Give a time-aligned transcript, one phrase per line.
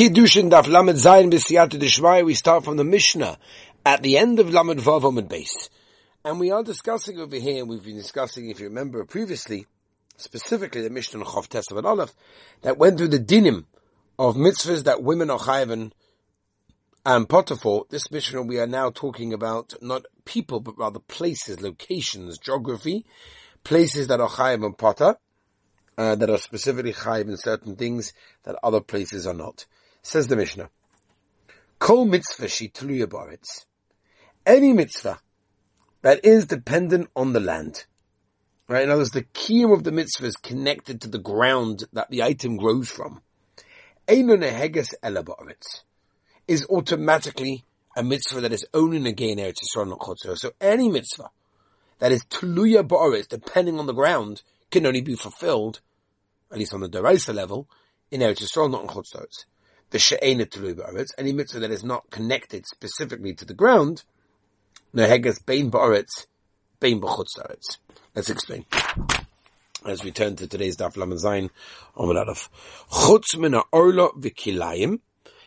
[0.00, 2.24] Kiddushin Daf Lamed Zayin B'Siyata Deshmai.
[2.24, 3.36] We start from the Mishnah
[3.84, 5.68] at the end of Lamed Vav Amud Beis.
[6.24, 9.66] And we are discussing over here, we've been discussing, if you remember previously,
[10.16, 12.14] specifically the Mishnah Chav Tesav and Aleph,
[12.62, 13.66] that went through the dinim
[14.18, 15.92] of mitzvahs that women are chayaven
[17.04, 17.82] and potiphar.
[17.90, 23.04] This Mishnah we are now talking about not people, but rather places, locations, geography,
[23.64, 25.16] places that are chayav and potter,
[25.98, 28.14] uh, that are specifically chayav in certain things
[28.44, 29.66] that other places are not.
[30.02, 30.70] Says the Mishnah,
[31.78, 33.66] Kol mitzvah shi baritz.
[34.46, 35.20] Any mitzvah
[36.02, 37.84] that is dependent on the land.
[38.68, 38.84] Right?
[38.84, 42.22] In other words, the key of the mitzvah is connected to the ground that the
[42.22, 43.20] item grows from.
[44.06, 44.38] Eino
[46.48, 47.64] is automatically
[47.96, 51.30] a mitzvah that is only negain Eretz Yisrael So any mitzvah
[51.98, 55.80] that is tluya ba'aretz, depending on the ground, can only be fulfilled,
[56.50, 57.68] at least on the deraisa level,
[58.10, 59.44] in Eretz Yisrael, not in Chutz
[59.90, 64.04] the she'ena tului ba'aretz, any mitzvah that is not connected specifically to the ground,
[64.94, 66.26] nehegas bein ba'aretz,
[66.80, 67.78] bein b'chutz
[68.14, 68.64] Let's explain.
[69.84, 71.50] As we turn to today's Daf Lamazayin,
[71.96, 72.50] Omid Aleph.
[72.90, 75.00] Chutz min orla v'kilayim,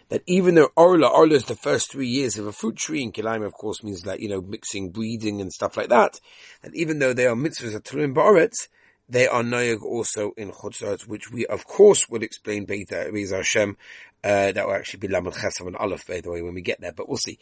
[0.10, 3.14] that even though orla, orla is the first three years of a fruit tree, and
[3.14, 6.20] kilayim of course means that, you know, mixing, breeding and stuff like that,
[6.62, 8.68] and even though they are mitzvahs at Tulim Ba'aretz,
[9.10, 13.78] they are noyag also in Chutzot, which we of course will explain Beis Hashem.
[14.24, 16.80] Uh, that will actually be Lamed Chesav and Aleph, by the way, when we get
[16.80, 17.38] there, but we'll see.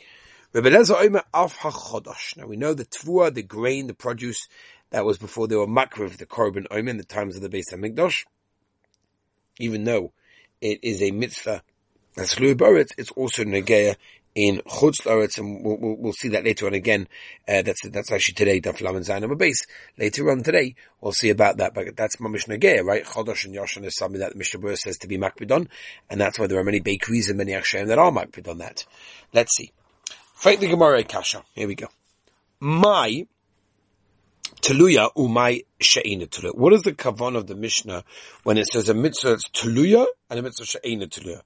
[0.53, 0.83] Now we know
[2.73, 4.47] the tvua, the grain, the produce,
[4.89, 7.71] that was before they were makriv, the korban oim in the times of the Beis
[7.73, 8.25] Hamikdash.
[9.59, 10.11] Even though
[10.59, 11.63] it is a mitzvah,
[12.17, 13.95] as it's also negeya
[14.35, 17.07] in Chutz Laretz, and we'll, we'll, we'll, see that later on again.
[17.47, 19.65] Uh, that's that's actually today, Daf Lam and Zayin base.
[19.97, 21.73] Later on today, we'll see about that.
[21.73, 23.03] But that's Mamish Nagea, right?
[23.03, 25.67] Chodosh and Yoshan is something that the Mishnah Berurah says to be makbidon,
[26.09, 28.85] and that's why there are many bakeries and many Hashem that are makbidon that.
[29.33, 29.71] Let's see.
[30.35, 31.43] Fight the Gemara Kasha.
[31.53, 31.87] Here we go.
[32.59, 33.25] My
[34.61, 36.55] Teluya umay she'ina teluya.
[36.55, 38.03] What is the kavan of the Mishnah
[38.43, 41.41] when it says a mitzvah that's teluya and a mitzvah she'ina teluya?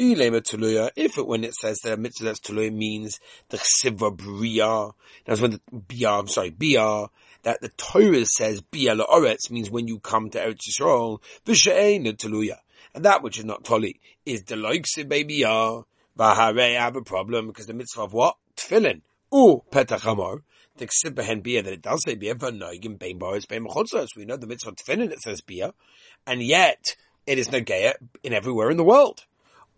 [0.00, 4.90] If it, when it says that mitzvah tuluya means the chsiva bria,
[5.24, 7.08] that's when the bia, I'm sorry, bia,
[7.42, 12.58] that the Torah says bia la'oretz means when you come to Eretz Yisrael, v'she'ein tuluya.
[12.94, 15.82] And that which is not toli is the loikse baby ya,
[16.16, 18.36] v'harei I have a problem because the mitzvah of what?
[18.56, 19.02] Tfilin.
[19.32, 20.44] U petach hamor.
[20.76, 24.14] The chsiva hen bia that it does say bia, v'noigim bein boris bein mechotzos.
[24.16, 25.74] We know the mitzvah tfilin it says bia,
[26.24, 26.94] and yet
[27.26, 29.24] it is negaya in everywhere in the world.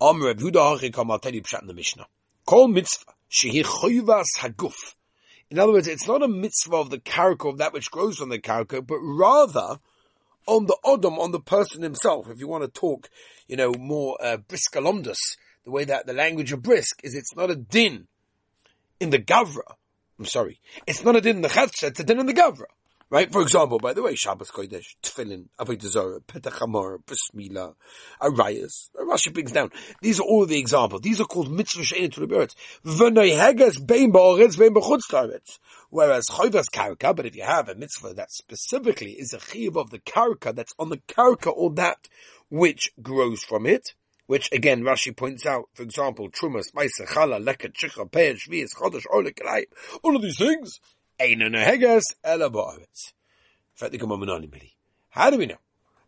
[0.01, 2.07] Om Reb Huda I'll tell you pshat in the Mishnah.
[2.47, 4.95] Kol mitzvah, shehi choyvas haguf.
[5.51, 8.29] In other words, it's not a mitzvah of the character of that which grows on
[8.29, 9.77] the character, but rather
[10.47, 12.31] on the odom, on the person himself.
[12.31, 13.11] If you want to talk,
[13.47, 17.51] you know, more uh, briskalomdus, the way that the language of brisk is, it's not
[17.51, 18.07] a din
[18.99, 19.75] in the gavra.
[20.17, 22.65] I'm sorry, it's not a din in the chatzah, it's a din in the gavra.
[23.11, 23.29] Right?
[23.29, 27.75] For example, by the way, Shabbos Kodesh, Tefillin, Avodah Zarah, Petach Hamor, Bismillah,
[28.21, 29.69] Rashi brings down.
[30.01, 31.01] These are all the examples.
[31.01, 32.55] These are called mitzvah she'en to the birds.
[32.85, 38.31] V'noiheges bein ba'oretz bein b'chutz Whereas chayvas karka, but if you have a mitzvah that
[38.31, 42.07] specifically is a chiv of the karka, that's on the karka or that
[42.49, 43.93] which grows from it,
[44.27, 49.05] which again Rashi points out, for example, trumas, maisa, chala, leket, chicha, peah, shvius, chodesh,
[49.13, 49.65] olik,
[50.01, 50.79] all of these things,
[51.21, 51.27] How
[55.29, 55.57] do we know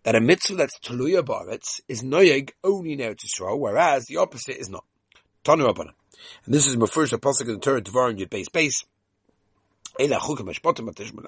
[0.03, 4.57] that a mitzvah that's teluya ba'aretz is noyeg only now to Yisrael, whereas the opposite
[4.59, 4.83] is not?
[5.43, 5.93] Tanu Rabbanan.
[6.45, 8.85] And this is my first apostle in the Torah Devarim Yud Beis Beis.
[9.99, 11.25] Eila chukim hashpotim atishman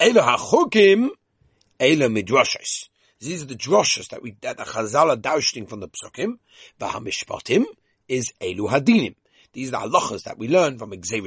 [0.00, 1.10] Eila hachukim
[1.78, 2.88] Eila midrashis.
[3.20, 6.38] These are the droshes that we that the Chazal are dousting from the psukim.
[6.80, 7.64] V'hamishpatim
[8.08, 9.14] is Elu hadinim.
[9.52, 11.22] These are the halachas that we learn from Gzei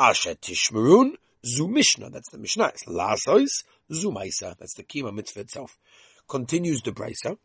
[0.00, 1.12] Asher Tishmarun,
[1.44, 2.68] Zu Mishnah, that's the Mishnah.
[2.68, 5.76] It's Lasois, Zu Maisa, that's the Kima mitzvah itself.
[6.26, 7.36] Continues the Brisa.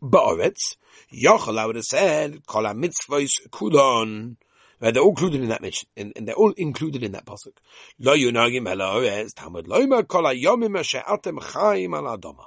[0.00, 0.76] Ba'aretz,
[1.12, 4.36] Yochel, I would have said, Kol mitzvahs kulon.
[4.78, 7.56] They're all included in that mission, and, and, they're all included in that pasuk.
[7.98, 9.02] Lo yunagim elo
[9.34, 12.44] Talmud loima kol hayomim asher atem chayim al adama.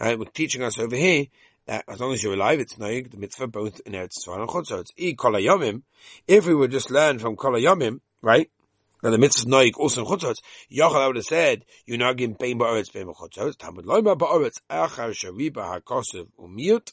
[0.00, 1.26] Right, we're teaching us over here
[1.66, 4.48] that as long as you're alive, it's noig the mitzvah both in Eretz Yisrael and
[4.48, 4.80] Chutz.
[4.80, 5.82] It's e.
[6.26, 8.50] If we would just learn from kol hayomim, right?
[9.02, 10.36] Now the mitzvah noik also in chutzos.
[10.72, 13.56] Yochel I would have said yunagim bein ba'aretz bein b'chutzos.
[13.56, 16.92] Talmud loyma ba'aretz achar shariba hakosiv umiut.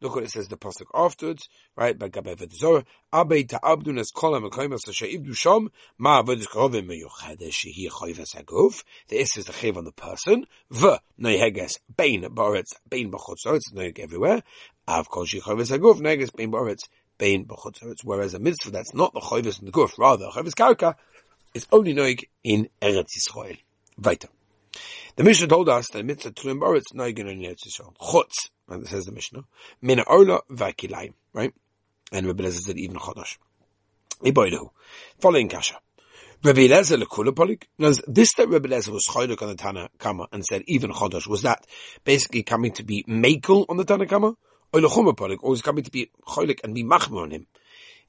[0.00, 1.98] Look what it says the pasuk afterwards, right?
[1.98, 7.48] By Gabe Vedzor, Abe ta'abdun es kol ha'mekoyim as she'ibdu sham, ma avodas krovim meyuchade
[7.50, 8.84] shehi choyves haguf.
[9.08, 10.46] The is is the chiv on the person.
[10.70, 13.56] V neheges bein baretz bein b'chotzor.
[13.56, 14.42] It's neheg everywhere.
[14.86, 17.94] Av kol shehi choyves haguf neheges bein baretz bein b'chotzor.
[18.04, 20.94] Whereas a mitzvah that's not the choyves in the guf, rather choyves karka,
[21.54, 23.58] is only neheg in Eretz Yisrael.
[23.98, 24.28] Weiter.
[25.16, 27.96] The Mishnah told us that mitzvah tluim baritz noigen in Eretz Yisrael.
[27.96, 29.44] Chutz, and says the Mishnah,
[29.82, 31.54] min orla v'kilayim, right?
[32.12, 33.38] And Rebbe Lezer said even chodosh.
[34.22, 34.70] Iboidu.
[35.18, 35.76] Following kasha.
[36.44, 37.64] Rebbe Lezer lekula polik.
[37.78, 41.26] Now, this that Rebbe Lezer was choyduk on the Tana Kama and said even chodosh,
[41.26, 41.66] was that
[42.04, 44.36] basically coming to be makel on the Tana Kama?
[44.72, 44.80] Or
[45.50, 47.46] was coming to be choyduk and be machmer on him?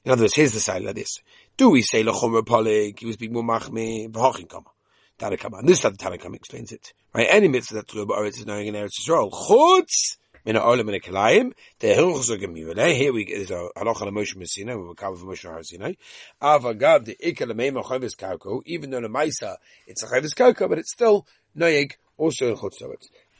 [0.04, 1.20] In other words, here's the side of this.
[1.56, 4.70] Do we say lechuma polik, he was being more machmer, v'hochin kama?
[5.18, 5.58] Tanakama.
[5.58, 6.92] And this time the Tanakama explains it.
[7.12, 7.26] Right?
[7.28, 9.32] Any mitzvah that Tlu Ba'aretz is knowing in Eretz Yisrael.
[9.32, 10.16] Chutz!
[10.44, 11.52] Min ha'olam min ha'kilayim.
[11.80, 12.94] The hilchos are gemiyuleh.
[12.94, 14.78] Here we, is a halacha l'Moshe Messina.
[14.78, 15.94] We cover Moshe Har Sinai.
[16.40, 18.62] Avagav the ikka l'meima chayvis kauko.
[18.66, 19.56] Even though the Maisa,
[19.86, 21.26] it's a chayvis kauko, but it's still
[21.56, 22.80] noyeg also in chutz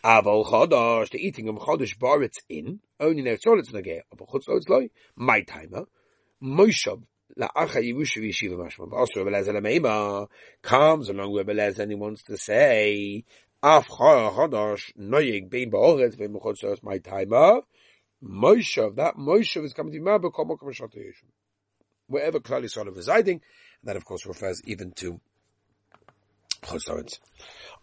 [0.05, 4.03] Aval chodosh, the eating of chodosh baritz in, only in Eretz nageh.
[4.17, 5.87] But chutz loy, my timer.
[6.43, 7.03] Moshav
[7.37, 8.93] La'acha Yerusha Yeshiva Mashma.
[8.93, 10.29] Also, Rebbe Lezer Lameima
[10.63, 13.25] comes along with Rebbe Lezer and he wants to say,
[13.63, 17.63] Af Chodosh Noyeg Bein Ba'oretz Bein B'chotz my timer.
[18.23, 21.13] Moshe, that Moshe is coming to Mabba Kol Mokom Yeshua.
[22.07, 23.41] Wherever Klal Yisrael is residing,
[23.83, 25.21] and that of course refers even to
[26.69, 27.19] Chotz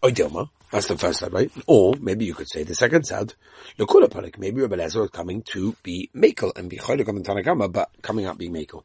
[0.02, 1.50] Oidilma, that's the first side, right?
[1.66, 3.34] Or maybe you could say the second side,
[3.78, 7.72] Lekula Panik, maybe Rebbe Lezer is coming to be Makel and be Cholik on Tanakama,
[7.72, 8.84] but coming out being Makel.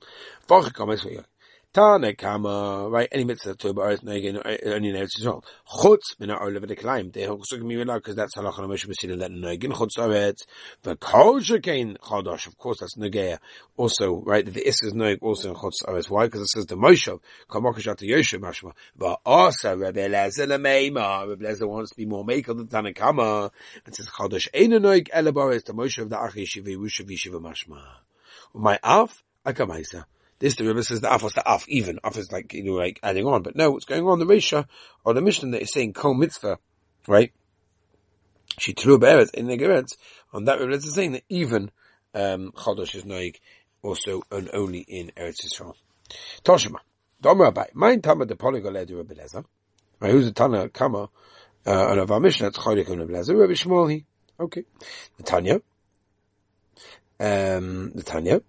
[1.73, 3.07] Tanakama, right?
[3.13, 5.41] Any mitzvah to Ba'aretz Negin, only in Eretz Yisrael.
[5.65, 7.13] Chutz min ha'or levet eklayim.
[7.13, 10.39] They also give me because that's halacha Moshe Messina let Negin chutz Eretz.
[10.81, 12.47] The kol shekein chodosh.
[12.47, 13.39] Of course, that's Negeya.
[13.77, 14.45] Also, right?
[14.45, 16.09] The is is Neg also in chutz Eretz.
[16.09, 16.25] Why?
[16.25, 17.17] Because it says the Moshe
[17.49, 18.73] kamokash at Yoshe mashma.
[18.97, 21.29] But also Rebbe Lezer lemeima.
[21.29, 23.49] Rebbe Lezer wants to be more makel than Tanakama.
[23.85, 27.81] And says chodosh ein Neg elebaris the Moshe of the Achi Yeshiva Yerusha Yeshiva mashma.
[28.53, 30.03] My af akamaisa.
[30.41, 31.99] This the Rebbe says the af was the af even.
[32.03, 34.17] Af is like you know like adding on, but no, what's going on?
[34.17, 34.65] The Risha
[35.05, 36.57] or the Mishnah that is saying kol mitzvah,
[37.07, 37.31] right?
[38.57, 39.97] She threw a in the Geretz.
[40.33, 41.69] On that Rebbe is saying that even
[42.15, 43.35] um, is noig
[43.83, 45.75] also and only in Eretz Yisrael.
[46.43, 46.79] Toshima.
[47.21, 47.67] Domer Abai.
[47.75, 49.45] Mein Tama de Polygon led Rebbe Lezer.
[49.99, 51.09] Right, who's the Tana Kama?
[51.67, 53.39] Uh, and of our Mishnah, it's Chodik and Rebbe Lezer.
[53.39, 54.03] Rebbe Shmuel.
[54.39, 54.63] Okay.
[55.17, 55.61] The Tanya.
[57.19, 58.41] Um, the Tanya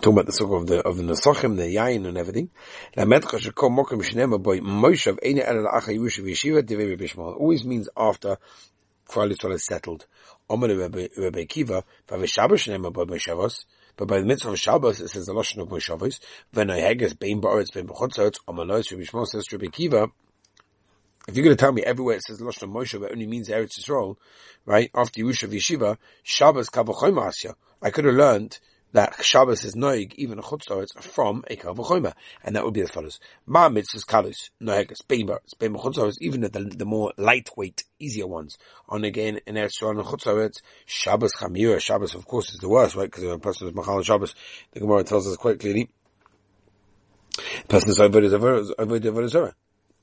[0.00, 2.50] talking about the sort of the of the Nesachim, the Yain and everything.
[7.38, 8.38] Always means after
[9.08, 10.06] Klal Yisrael is settled.
[10.50, 12.20] Rabbi Kiva, but
[14.06, 16.20] by the mitzvah of Shabbos, it says the Lashon of Moshavos.
[16.54, 20.08] Haggis bein ba'aretz bein b'chotzot, amalos Rabbi Shmuel says Rabbi Kiva,
[21.26, 23.78] if you're going to tell me everywhere it says Lashon Moshe, but only means Eretz
[23.78, 24.16] Yisrael,
[24.64, 24.90] right?
[24.94, 27.54] After Yerusha Yeshiva, Shabbos kavachoyma asya.
[27.82, 28.60] I could have learned
[28.92, 32.90] that Shabbos is noig, even a chutzlaretz, from a kavachoyma, and that would be as
[32.90, 38.58] follows: Ma mitzvahs kalus noegas beimbars beim chutzlaretz, even the, the more lightweight, easier ones.
[38.88, 41.80] On again in Eretz on chutzlaretz, Shabbos chamira.
[41.80, 43.10] Shabbos, of course, is the worst, right?
[43.10, 44.34] Because a person is machal Shabbos,
[44.72, 45.90] the Gemara tells us quite clearly.
[47.68, 49.52] Person is avoid is avoid avoid Like who's going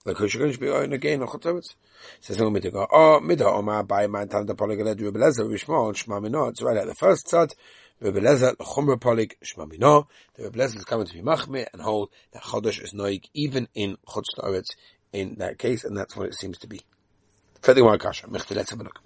[0.06, 1.76] to be on again on chutzlaretz?
[2.22, 2.88] Says no mitzvah.
[2.92, 6.52] Oh, midah omar by man tan the polygaled rebelezer vishmol shma minot.
[6.52, 7.54] It's right at the first side.
[8.02, 12.10] Rebbe Lezer, Chumra Polik, Shmamino, the Rebbe Lezer is coming to be Machme and hold
[12.34, 14.72] that Chodesh is Noig even in Chutz La'aretz
[15.14, 16.82] in that case, and that's what it seems to be.
[17.62, 19.00] Further one kasha, let's have a look.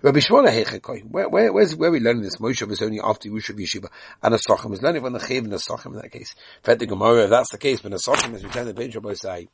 [0.00, 2.36] Rabbi Shmuel Hechekoi, where, where, where's, where we learning this?
[2.36, 3.88] Moshe was only after Yushav Yeshiva,
[4.22, 6.34] and Asachim is learning from the Chav and Asachim in that case.
[6.62, 9.48] Further Gemara, if that's the case, but Asachim is returning the bench of Bosai,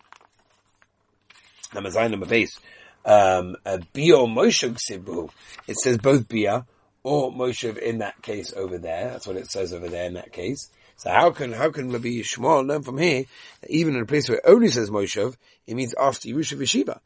[1.75, 2.59] number Zayin, number base,
[3.05, 5.31] um, Bio Moshe Ksibu,
[5.67, 6.67] it says both Bia,
[7.02, 9.11] or Moshe in that case over there.
[9.11, 10.71] That's what it says over there in that case.
[10.97, 13.25] So how can how can Rabbi Shmuel learn from here
[13.61, 15.35] that even in a place where it only says Moshe,
[15.67, 16.85] it means after Yerusha Yeshiva?
[16.85, 17.00] The.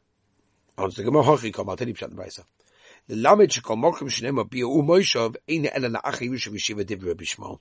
[0.77, 2.43] I'll tell you Brisa.
[3.07, 7.59] The lamed shekol mokum shnema biu Moshe ein ela la'achi Yerusha Yeshiva div Rabbi Shmuel.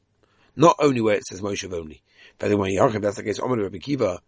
[0.56, 2.02] Not only where it says Moshe only.
[2.38, 3.40] By the way, Yaakov, that's the case.
[3.40, 4.20] Omer Rabbi Kiva.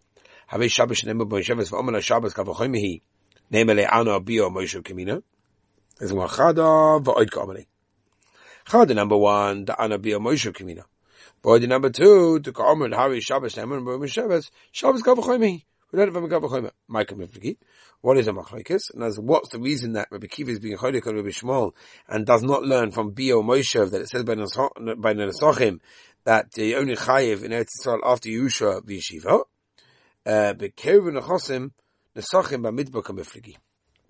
[0.49, 1.71] Have Shabbos Shabbos.
[3.51, 3.67] Name
[7.27, 7.65] kamani.
[8.65, 10.85] Chada number one, the Anabia Moshe Kamina.
[11.43, 15.03] Boy, number two, to Ka'omer and Hari Shabbos Neman Bo Shabbos, Shabbos.
[15.05, 17.55] We don't have a.
[18.01, 18.81] What is a machlokes?
[18.93, 21.73] And as what's the reason that Rabbi Kiva is being cholik on Rabbi Shmuel
[22.07, 25.79] and does not learn from Bio Moshe that it says by Nesachim
[26.23, 29.43] that the only chayiv in Eretz Yisrael after Yusha v'yeshiva,
[30.25, 30.53] uh.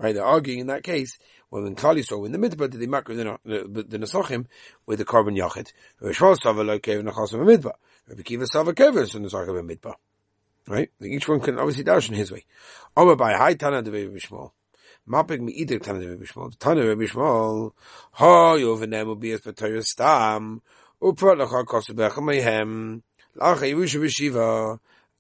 [0.01, 1.17] Right, they're arguing in that case
[1.49, 4.45] when in Klal Yisrael in the midbar did they makr the, the Nesachim
[4.85, 5.73] with the carbon yachid.
[5.99, 7.73] Rabbi Shmuel Sava lo Keruvin Nechosim b'midbar.
[8.07, 9.95] Rabbi Kiva Sava Keruvin Nesachim b'midbar.
[10.69, 10.89] Right?
[11.03, 12.45] Each one can obviously dash in his way.
[12.97, 14.21] Mapik
[15.41, 16.57] mi either Tana Rabbi Shmuel.
[16.57, 17.71] Tana Rabbi Shmuel.
[18.11, 20.61] Ha yovenem ubias b'toyer stam.
[21.01, 23.01] Upra lacha kosubech mehem.
[23.35, 24.79] Lacha v'shiva.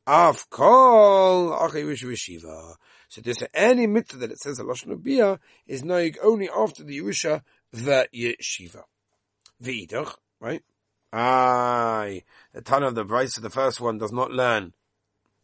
[0.09, 1.51] Af kol.
[1.51, 2.75] Lacha yivush v'shiva.
[3.09, 5.37] So there's any mitzvah that it says a Lashon Ubiyah
[5.67, 8.85] is noig only after the Yerusha the Yeshiva.
[9.63, 10.63] V'idach, right?
[11.13, 12.23] Aye.
[12.53, 14.73] The ton of the Bryce of the first one does not learn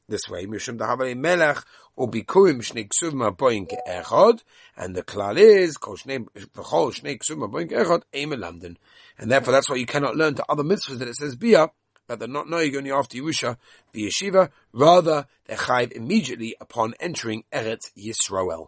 [0.10, 0.48] this way.
[0.48, 1.64] Mishum dahavale melech
[1.96, 4.42] ubikurim shnei ksuvim aboyin ke'echad,
[4.76, 8.78] and the klal is kol shnei v'chol shnei ksuvim aboyin ke'echad eim
[9.20, 11.70] and therefore that's why you cannot learn to other mitzvahs that it says bia
[12.08, 13.58] that they're not knowing only after Yerusha
[13.92, 14.50] be yeshiva.
[14.74, 18.68] Rather, they're chayiv immediately upon entering Eretz Yisrael.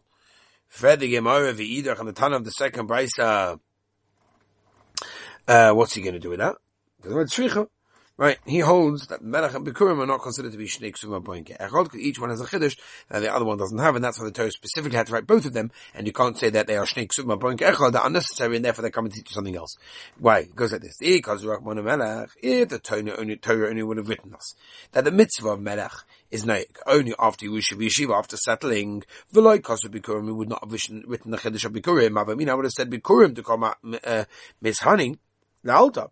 [0.67, 3.60] Further Gemara v'idach and the ton of the second brisa.
[5.48, 6.58] Uh, what's he going to do with that?
[8.18, 11.24] Because Right, he holds that Melech and Bikurim are not considered to be Shnei Ksuma
[11.24, 12.76] Boinke because each one has a Chiddush
[13.10, 15.28] that the other one doesn't have, and that's why the Torah specifically had to write
[15.28, 18.04] both of them, and you can't say that they are Shnei Ksuma Boinke Echad, they're
[18.04, 19.78] unnecessary, and therefore they come and teach you something else.
[20.18, 20.40] Why?
[20.40, 20.98] It goes like this.
[21.00, 24.56] Because if the Torah only, would have written us,
[24.94, 25.94] that the mitzvah of Melech
[26.32, 30.72] is Naik, only after Yusha Yeshiva, after settling, V'loi Kosu Bikurim, we would not have
[30.72, 33.74] written, the Chiddush of Bikurim, Avamina would have said Bikurim to come uh,
[34.64, 35.20] Mishani,
[35.64, 36.08] the altar.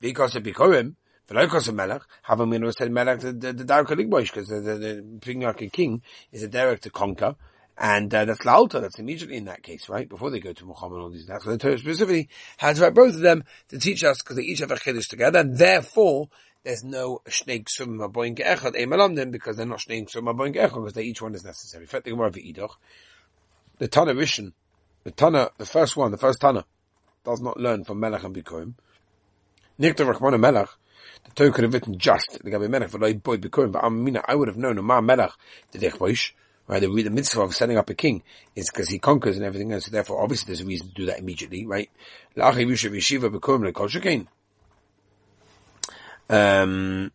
[0.00, 0.94] Because of Bikurim,
[1.30, 4.60] V'loikos a melech, have a minus said melech the, the, the Derek Ligboish, because the,
[4.60, 7.36] the, the king is a Derek to conquer,
[7.78, 10.08] and uh, that's La'alta, that's immediately in that case, right?
[10.08, 11.44] Before they go to Muhammad and all these things.
[11.44, 14.58] So the Torah specifically has write both of them to teach us, because they each
[14.58, 16.28] have a chiddush together, and therefore,
[16.64, 20.94] there's no shnei ksum boing echad emalamdim, because they're not shnei ksum boing echad, because
[20.94, 21.84] they each one is necessary.
[21.84, 24.52] In fact, The Tana Rishon,
[25.04, 26.64] the Tana, the first one, the first Tana,
[27.24, 28.74] does not learn from Melech and Bikurim.
[29.80, 30.68] Nikta Rachmana Melech,
[31.24, 34.34] the Torah could have written just the Gabi Melech, but boy Bikurim, but Amina, I
[34.34, 35.32] would have known, Ma Melech,
[35.72, 36.32] the Dechboish,
[36.66, 36.80] right?
[36.80, 38.22] The, the mitzvah of setting up a king
[38.54, 41.18] is because he conquers and everything else, therefore obviously there's a reason to do that
[41.18, 41.90] immediately, right?
[46.30, 47.12] Um,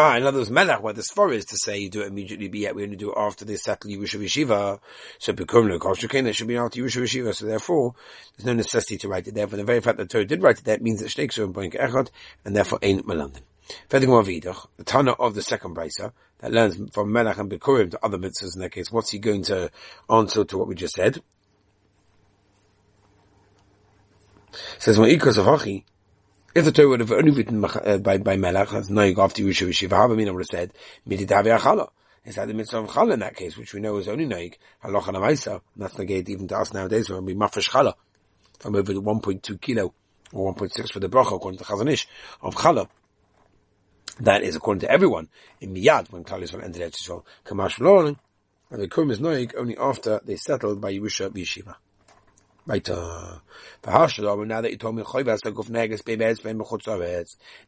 [0.00, 2.46] Ah, in other words, Melech, where the Sfor is to say you do it immediately,
[2.46, 4.78] but yet we only do it after they settle Yerusha Yeshiva.
[5.18, 7.34] So Bekum Lekoshakin, there should be after Yerusha Yeshiva.
[7.34, 7.96] So therefore,
[8.36, 9.48] there's no necessity to write it there.
[9.48, 11.72] For the very fact that Torah did write it there means that Shnei Ksur and
[11.72, 12.10] Echad,
[12.44, 13.42] and therefore ain't Melandim.
[13.88, 18.04] Furthermore, Vidach, the Tana of the second Brisa, that learns from Melech and Bikurim to
[18.04, 19.68] other mitzvahs in that case, what's he going to
[20.08, 21.20] answer to what we just said?
[24.78, 25.84] says, Ma'ikos of Hachi,
[26.58, 29.68] if the Torah would have only written uh, by, by Melech, as Noig after Yusha
[29.68, 30.72] Yeshiva Havamina would have said,
[31.08, 31.90] Mididavi Achala.
[32.24, 34.54] It's had the mitzvah of Chala in that case, which we know is only Noig,
[34.84, 35.60] Halacha Namaisa.
[35.76, 37.94] That's negate even to us nowadays, when we mafish Chala,
[38.58, 39.94] from over 1.2 kilo,
[40.32, 42.08] or 1.6 for the bracha, according to Chazon Ish,
[42.42, 42.88] of Chala.
[44.20, 45.28] That is according to everyone.
[45.60, 48.18] In Miyad, when Klal Yisrael entered Eretz Kamash Loring,
[48.70, 51.76] and the Kum is Noig only after they settled by Yerusha Yeshiva.
[52.68, 52.86] Right.
[52.86, 53.38] Uh,
[53.82, 55.04] now that you told me,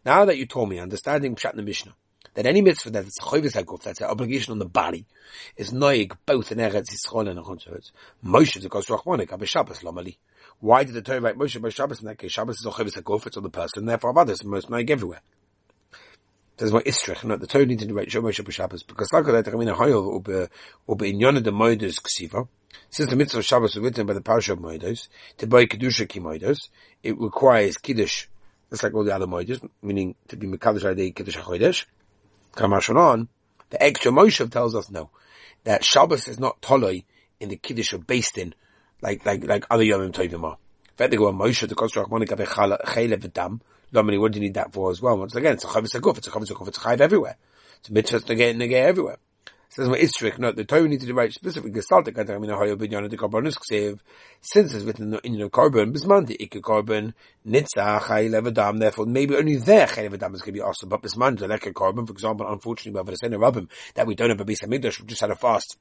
[0.05, 1.95] now that you told me, understanding Pshat in the Mishnah,
[2.35, 5.07] that any mitzvah that is chovis haguf, that's an obligation on the body,
[5.57, 7.93] is noig both in Eretz Yisrael and in Chutzotz.
[8.23, 10.19] Moshe goes rachmanik, aber Shabbos lomali.
[10.59, 12.33] Why did the Torah write Moshe by Shabbos in that case?
[12.33, 14.91] Shabbos is a chovis haguf, it's on the person, therefore of others, and most noig
[14.91, 15.23] everywhere.
[16.61, 19.57] There's my istrich, no, the Torah needs to write by Shabbos, because like that, I
[19.57, 20.51] mean, hoyel, ube,
[20.87, 22.47] ube in yonah de moedes ksiva,
[22.91, 26.07] since the mitzvah of Shabbos was written by the Parsha of Moedos, to buy Kedusha
[26.07, 26.69] Ki Moedos,
[27.03, 28.27] it requires Kiddush,
[28.69, 31.87] just like all the other Moedos, meaning to be Mekadosh Adei Kiddush HaChodesh.
[32.55, 33.29] Kamashon
[33.71, 35.09] the extra Moshe tells us no,
[35.65, 37.05] that Shabbos is not Toloi
[37.41, 38.55] in the Kiddush of based in,
[39.01, 40.59] like, like, like other Yomim Tovim are.
[40.91, 43.61] In fact, they go Moshe, the Kosher Achmonik Chaylev V'dam,
[43.93, 45.19] Lomani, what do you need that for as well?
[45.19, 47.37] Once again, it's a Chavis HaGuf, it's a Chavis HaGuf, it's a Chayv everywhere.
[47.79, 49.17] It's a mitzvah to get everywhere
[49.71, 53.17] says my Istrik, no, the Torah needs to write specifically Gestaltic Katamina Hoyo Binyan the
[53.17, 54.01] Carbonus Ksiv,
[54.41, 57.15] since it's written in the carbon, Bismanti Ikke carbon,
[57.47, 61.03] Nitza, Chai Levadam, therefore maybe only there Chai Levadam is going to be awesome, but
[61.03, 64.31] Bismanti, like a carbon, for example, unfortunately, we have a Sena Rabbim, that we don't
[64.31, 65.79] have a Bisa Migdash, we just had a fast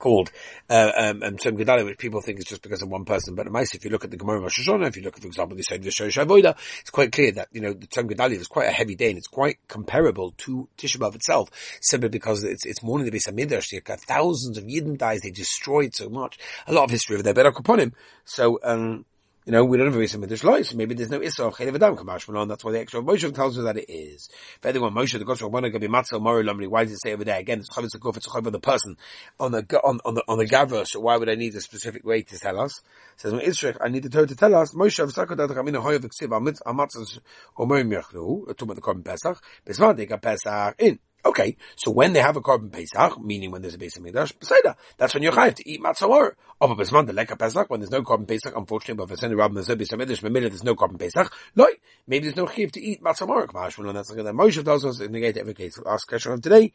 [0.00, 0.32] called
[0.68, 3.36] uh, um, um, Tzom Gedalia, which people think is just because of one person.
[3.36, 5.28] But nice, if you look at the Gemara Rosh Hashanah, if you look at, for
[5.28, 8.48] example, the Seder V'Shosh Avoda, it's quite clear that, you know, the Tzom Gedalia is
[8.48, 12.66] quite a heavy day and it's quite comparable to Tisha B'Av itself, simply because it's,
[12.66, 16.38] it's mourning the Beis got thousands of Yidden dies, they destroyed so much.
[16.66, 17.92] A lot of history over there, but upon him.
[18.24, 19.04] So, um,
[19.46, 21.74] you know, we don't have a with this so maybe there's no Issa of Chelev
[21.74, 24.28] Adam Kamash That's why the extra Moshe tells us that it is.
[24.56, 27.24] If anyone Moshe, the going to be Matzah Mori Lamri, why does it say over
[27.24, 27.38] there?
[27.38, 28.96] Again, it's Chavetz Akuf, it's on the person,
[29.38, 32.04] on the, on, on the, on the Gavra, so why would I need a specific
[32.04, 32.80] way to tell us?
[33.14, 36.00] It says, Israel, I need the Torah to tell us, Moshe, Avsako Dat Chamina Hoyev
[36.04, 36.28] Ksiv,
[36.66, 37.20] Amatzah
[37.58, 40.98] Mirchnu, talking about the Korban Pesach, got Pesach in.
[41.24, 44.76] Okay, so when they have a carbon pesach, meaning when there's a Beis HaMikdash, Peseda,
[44.96, 47.68] that's when you're chayav to eat matzah or of a besman the leka pesach.
[47.68, 50.74] When there's no carbon pesach, unfortunately, but rabbi there's no Beis HaMikdash, maybe there's no
[50.74, 51.32] korban pesach.
[51.54, 51.70] Loy,
[52.06, 53.46] maybe there's no chayav to eat matzah or.
[53.92, 54.34] That's like that.
[54.34, 55.78] Moshe tells us in the gate every case.
[55.86, 56.72] Ask question of today.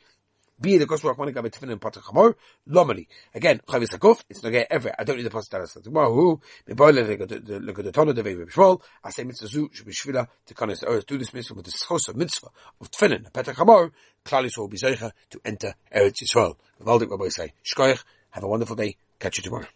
[0.59, 2.35] Be the Kosher Rachmanik Gabe Tifin and Pater Chamor,
[2.69, 3.07] Lomali.
[3.33, 4.93] Again, Chavis Hakuf, it's not get ever.
[4.97, 5.77] I don't need the Pastor Taras.
[5.83, 6.83] Tomorrow, who, at the
[7.93, 11.55] Tona, the Vei Bishmol, I say Mitzvah Zu, Shubishvila, to Kanis Earth, do this mitzvah
[11.55, 12.47] with the Schos of Mitzvah
[12.79, 13.91] of Tfinin, Pater Chamor,
[14.23, 15.11] Klalis will be to
[15.43, 16.55] enter Eretz Yisrael.
[16.81, 19.67] Vivaldik Rabbi say, Shkoich, have a wonderful day, catch you tomorrow.